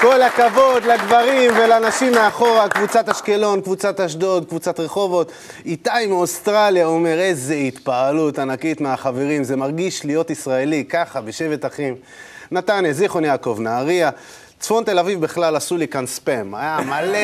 [0.00, 5.32] כל הכבוד לגברים ולנשים מאחורה, קבוצת אשקלון, קבוצת אשדוד, קבוצת רחובות.
[5.64, 11.94] איתי מאוסטרליה אומר, איזה התפעלות ענקית מהחברים, זה מרגיש להיות ישראלי, ככה, בשבט אחים.
[12.50, 14.10] נתניה, זיכרון יעקב, נהריה.
[14.62, 17.18] צפון תל אביב בכלל עשו לי כאן ספאם, היה מלא,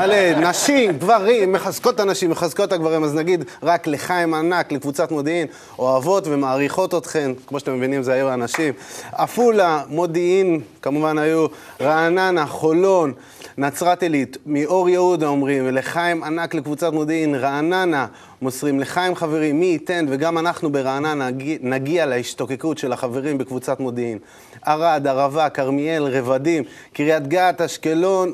[0.00, 5.10] מלא, נשים, גברים, מחזקות את הנשים, מחזקות את הגברים, אז נגיד רק לחיים ענק, לקבוצת
[5.10, 5.46] מודיעין,
[5.78, 8.74] אוהבות ומעריכות אתכן, כמו שאתם מבינים זה היו הנשים.
[9.12, 11.46] עפולה, מודיעין, כמובן היו,
[11.80, 13.12] רעננה, חולון,
[13.58, 18.06] נצרת עילית, מאור יהודה אומרים, ולחיים ענק לקבוצת מודיעין, רעננה,
[18.42, 21.28] מוסרים לחיים חברים, מי ייתן, וגם אנחנו ברעננה
[21.60, 24.18] נגיע, להשתוקקות של החברים בקבוצת מודיעין.
[24.62, 28.32] ערד, ערבה, כרמיאל, רבדים, קריית גת, אשקלון,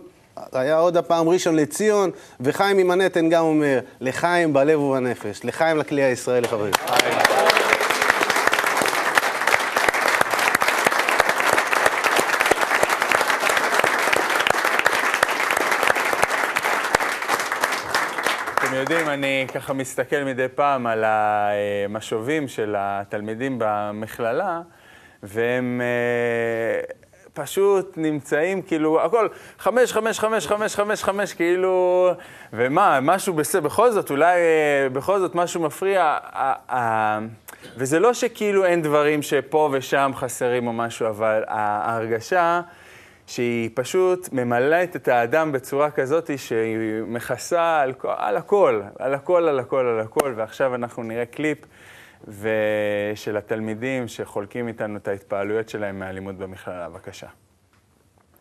[0.53, 2.11] היה עוד הפעם ראשון לציון,
[2.41, 6.73] וחיים ממנהטן גם אומר, לחיים בלב ובנפש, לחיים לכלי הישראלי חברים.
[18.79, 24.61] יודעים, אני ככה מסתכל מדי פעם על המשובים של התלמידים במכללה,
[25.23, 26.81] והם אה,
[27.33, 32.11] פשוט נמצאים, כאילו, הכל חמש, חמש, חמש, חמש, חמש, חמש, כאילו,
[32.53, 36.03] ומה, משהו בסדר, בכל זאת, אולי אה, בכל זאת משהו מפריע.
[36.23, 37.19] ה- ה-
[37.77, 42.61] וזה לא שכאילו אין דברים שפה ושם חסרים או משהו, אבל ההרגשה...
[43.29, 46.77] שהיא פשוט ממלאת את האדם בצורה כזאת שהיא
[47.07, 51.59] מכסה על, על הכל, על הכל, על הכל, על הכל, ועכשיו אנחנו נראה קליפ
[52.29, 52.49] ו...
[53.15, 56.89] של התלמידים שחולקים איתנו את ההתפעלויות שלהם מהלימוד במכללה.
[56.89, 57.27] בבקשה.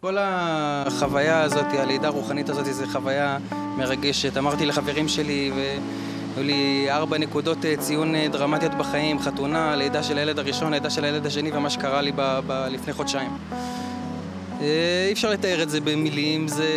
[0.01, 3.37] כל החוויה הזאת, הלידה הרוחנית הזאת, זו חוויה
[3.77, 4.37] מרגשת.
[4.37, 10.17] אמרתי לחברים שלי, והיו לי ארבע נקודות אה, ציון אה, דרמטיות בחיים, חתונה, לידה של
[10.17, 13.31] הילד הראשון, לידה של הילד השני, ומה שקרה לי ב- ב- לפני חודשיים.
[14.61, 16.69] אה, אי אפשר לתאר את זה במילים, זה,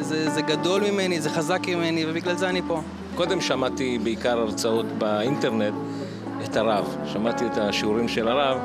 [0.00, 2.80] זה, זה גדול ממני, זה חזק ממני, ובגלל זה אני פה.
[3.14, 5.74] קודם שמעתי בעיקר הרצאות באינטרנט
[6.44, 6.96] את הרב.
[7.12, 8.58] שמעתי את השיעורים של הרב,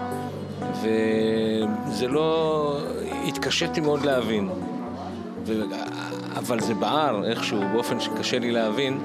[0.82, 2.80] וזה לא...
[3.28, 4.50] התקשיתי מאוד להבין.
[5.46, 5.64] ו...
[6.38, 9.00] אבל זה בער איכשהו, באופן שקשה לי להבין,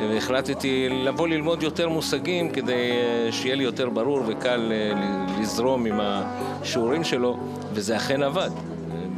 [0.00, 2.90] והחלטתי לבוא ללמוד יותר מושגים כדי
[3.30, 4.92] שיהיה לי יותר ברור וקל אה,
[5.40, 7.38] לזרום עם השיעורים שלו,
[7.72, 8.50] וזה אכן עבד.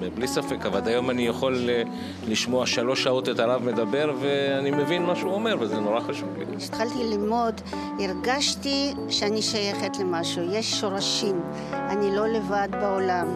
[0.03, 1.82] אה, בלי ספק, אבל היום אני יכול אה,
[2.28, 6.44] לשמוע שלוש שעות את הרב מדבר ואני מבין מה שהוא אומר וזה נורא חשוב לי.
[6.59, 7.61] כשהתחלתי ללמוד,
[7.99, 11.40] הרגשתי שאני שייכת למשהו, יש שורשים,
[11.72, 13.26] אני לא לבד בעולם.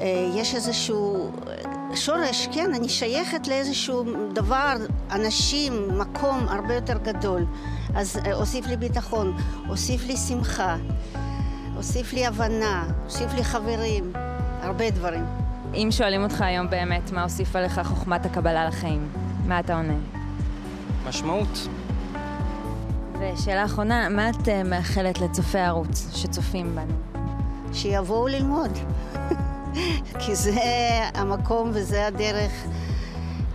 [0.00, 1.30] אה, יש איזשהו
[1.94, 4.74] שורש, כן, אני שייכת לאיזשהו דבר,
[5.10, 7.44] אנשים, מקום הרבה יותר גדול.
[7.94, 9.36] אז אה, הוסיף לי ביטחון,
[9.68, 10.76] הוסיף לי שמחה,
[11.76, 14.12] הוסיף לי הבנה, הוסיף לי חברים,
[14.62, 15.24] הרבה דברים.
[15.74, 19.08] אם שואלים אותך היום באמת מה הוסיפה לך חוכמת הקבלה לחיים,
[19.46, 19.94] מה אתה עונה?
[21.08, 21.68] משמעות.
[23.20, 27.22] ושאלה אחרונה, מה את אה, מאחלת לצופי הערוץ שצופים בנו?
[27.72, 28.78] שיבואו ללמוד.
[30.20, 30.60] כי זה
[31.14, 32.52] המקום וזה הדרך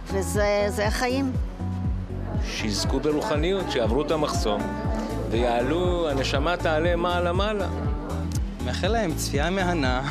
[0.08, 1.32] וזה זה החיים.
[2.46, 4.62] שיזכו ברוחניות, שיעברו את המחסום
[5.30, 7.68] ויעלו, הנשמה תעלה מעלה-מעלה.
[8.66, 10.02] מאחל להם צפייה מהנה,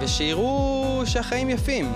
[0.00, 1.92] ושיראו שהחיים יפים.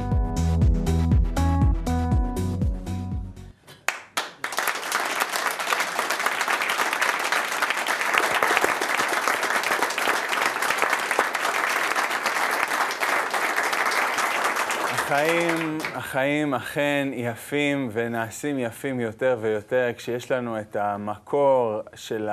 [15.12, 22.28] החיים, החיים אכן יפים ונעשים יפים יותר ויותר כשיש לנו את המקור של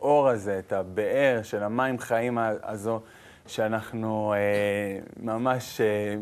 [0.00, 3.00] האור הזה, את הבאר של המים חיים הזו,
[3.46, 6.14] שאנחנו אה, ממש אה,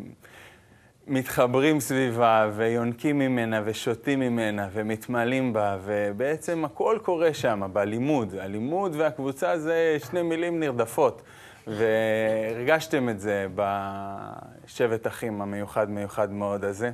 [1.07, 8.34] מתחברים סביבה ויונקים ממנה ושותים ממנה ומתמלאים בה, ובעצם הכל קורה שם, בלימוד.
[8.34, 11.22] הלימוד והקבוצה זה שני מילים נרדפות.
[11.66, 16.90] והרגשתם את זה בשבט אחים המיוחד מיוחד מאוד הזה.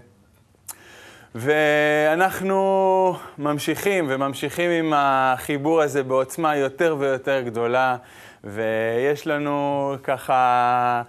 [1.34, 7.96] ואנחנו ממשיכים וממשיכים עם החיבור הזה בעוצמה יותר ויותר גדולה,
[8.44, 11.02] ויש לנו ככה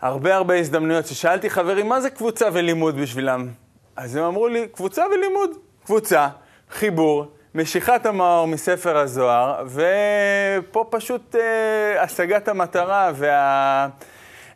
[0.00, 3.48] הרבה הרבה הזדמנויות ששאלתי חברים, מה זה קבוצה ולימוד בשבילם?
[3.96, 5.50] אז הם אמרו לי, קבוצה ולימוד.
[5.84, 6.28] קבוצה,
[6.70, 7.24] חיבור,
[7.54, 13.88] משיכת המאור מספר הזוהר, ופה פשוט אה, השגת המטרה וה...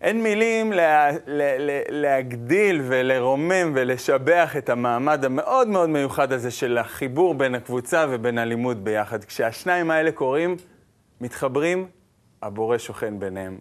[0.04, 6.78] אין מילים לה, לה, לה, להגדיל ולרומם ולשבח את המעמד המאוד מאוד מיוחד הזה של
[6.78, 9.24] החיבור בין הקבוצה ובין הלימוד ביחד.
[9.24, 10.56] כשהשניים האלה קורים,
[11.20, 11.86] מתחברים,
[12.42, 13.58] הבורא שוכן ביניהם.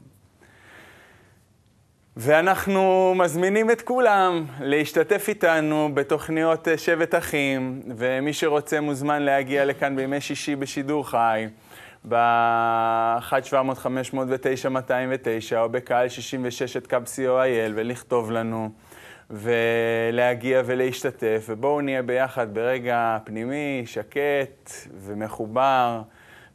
[2.17, 10.21] ואנחנו מזמינים את כולם להשתתף איתנו בתוכניות שבט אחים, ומי שרוצה מוזמן להגיע לכאן בימי
[10.21, 11.47] שישי בשידור חי.
[12.09, 12.15] ב-1-700-509-209
[15.57, 18.69] או בקהל 66 את קו co.il ולכתוב לנו
[19.29, 21.45] ולהגיע ולהשתתף.
[21.49, 26.01] ובואו נהיה ביחד ברגע פנימי, שקט ומחובר,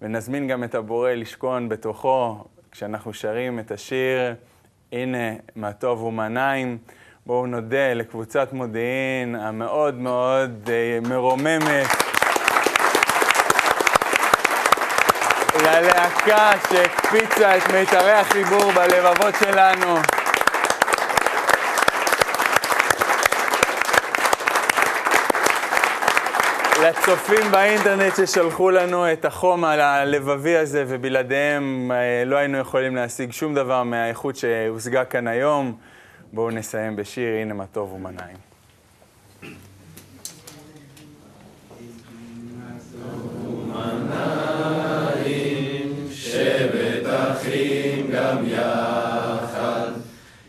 [0.03, 4.35] ונזמין גם את הבורא לשכון בתוכו כשאנחנו שרים את השיר
[4.93, 6.79] הנה מה טוב ומה נעים.
[7.27, 12.08] בואו נודה לקבוצת מודיעין המאוד מאוד אה, מרוממת.
[15.69, 19.97] ללהקה שהקפיצה את מיתרי החיבור בלבבות שלנו.
[26.83, 33.55] לצופים באינטרנט ששלחו לנו את החום הלבבי הזה, ובלעדיהם אה, לא היינו יכולים להשיג שום
[33.55, 35.77] דבר מהאיכות שהושגה כאן היום.
[36.33, 38.48] בואו נסיים בשיר, הנה מה טוב ומה נעים.
[48.19, 49.91] גם יחד,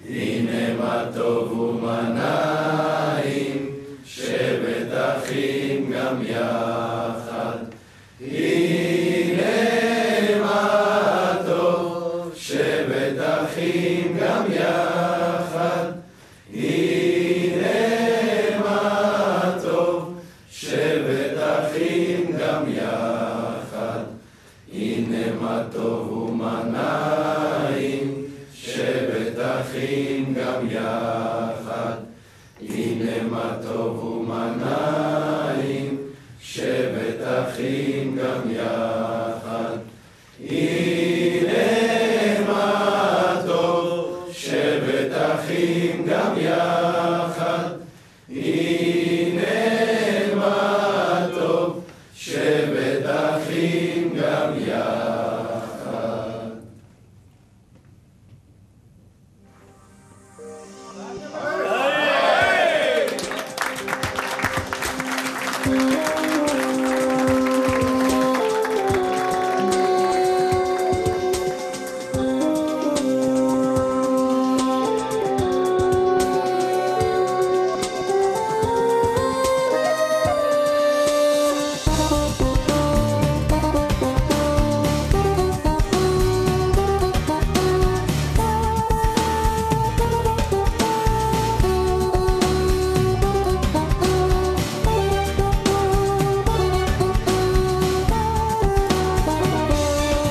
[0.09, 3.71] הנה מה טוב ומה נעים,
[4.05, 7.18] שבט אחים גם יחד.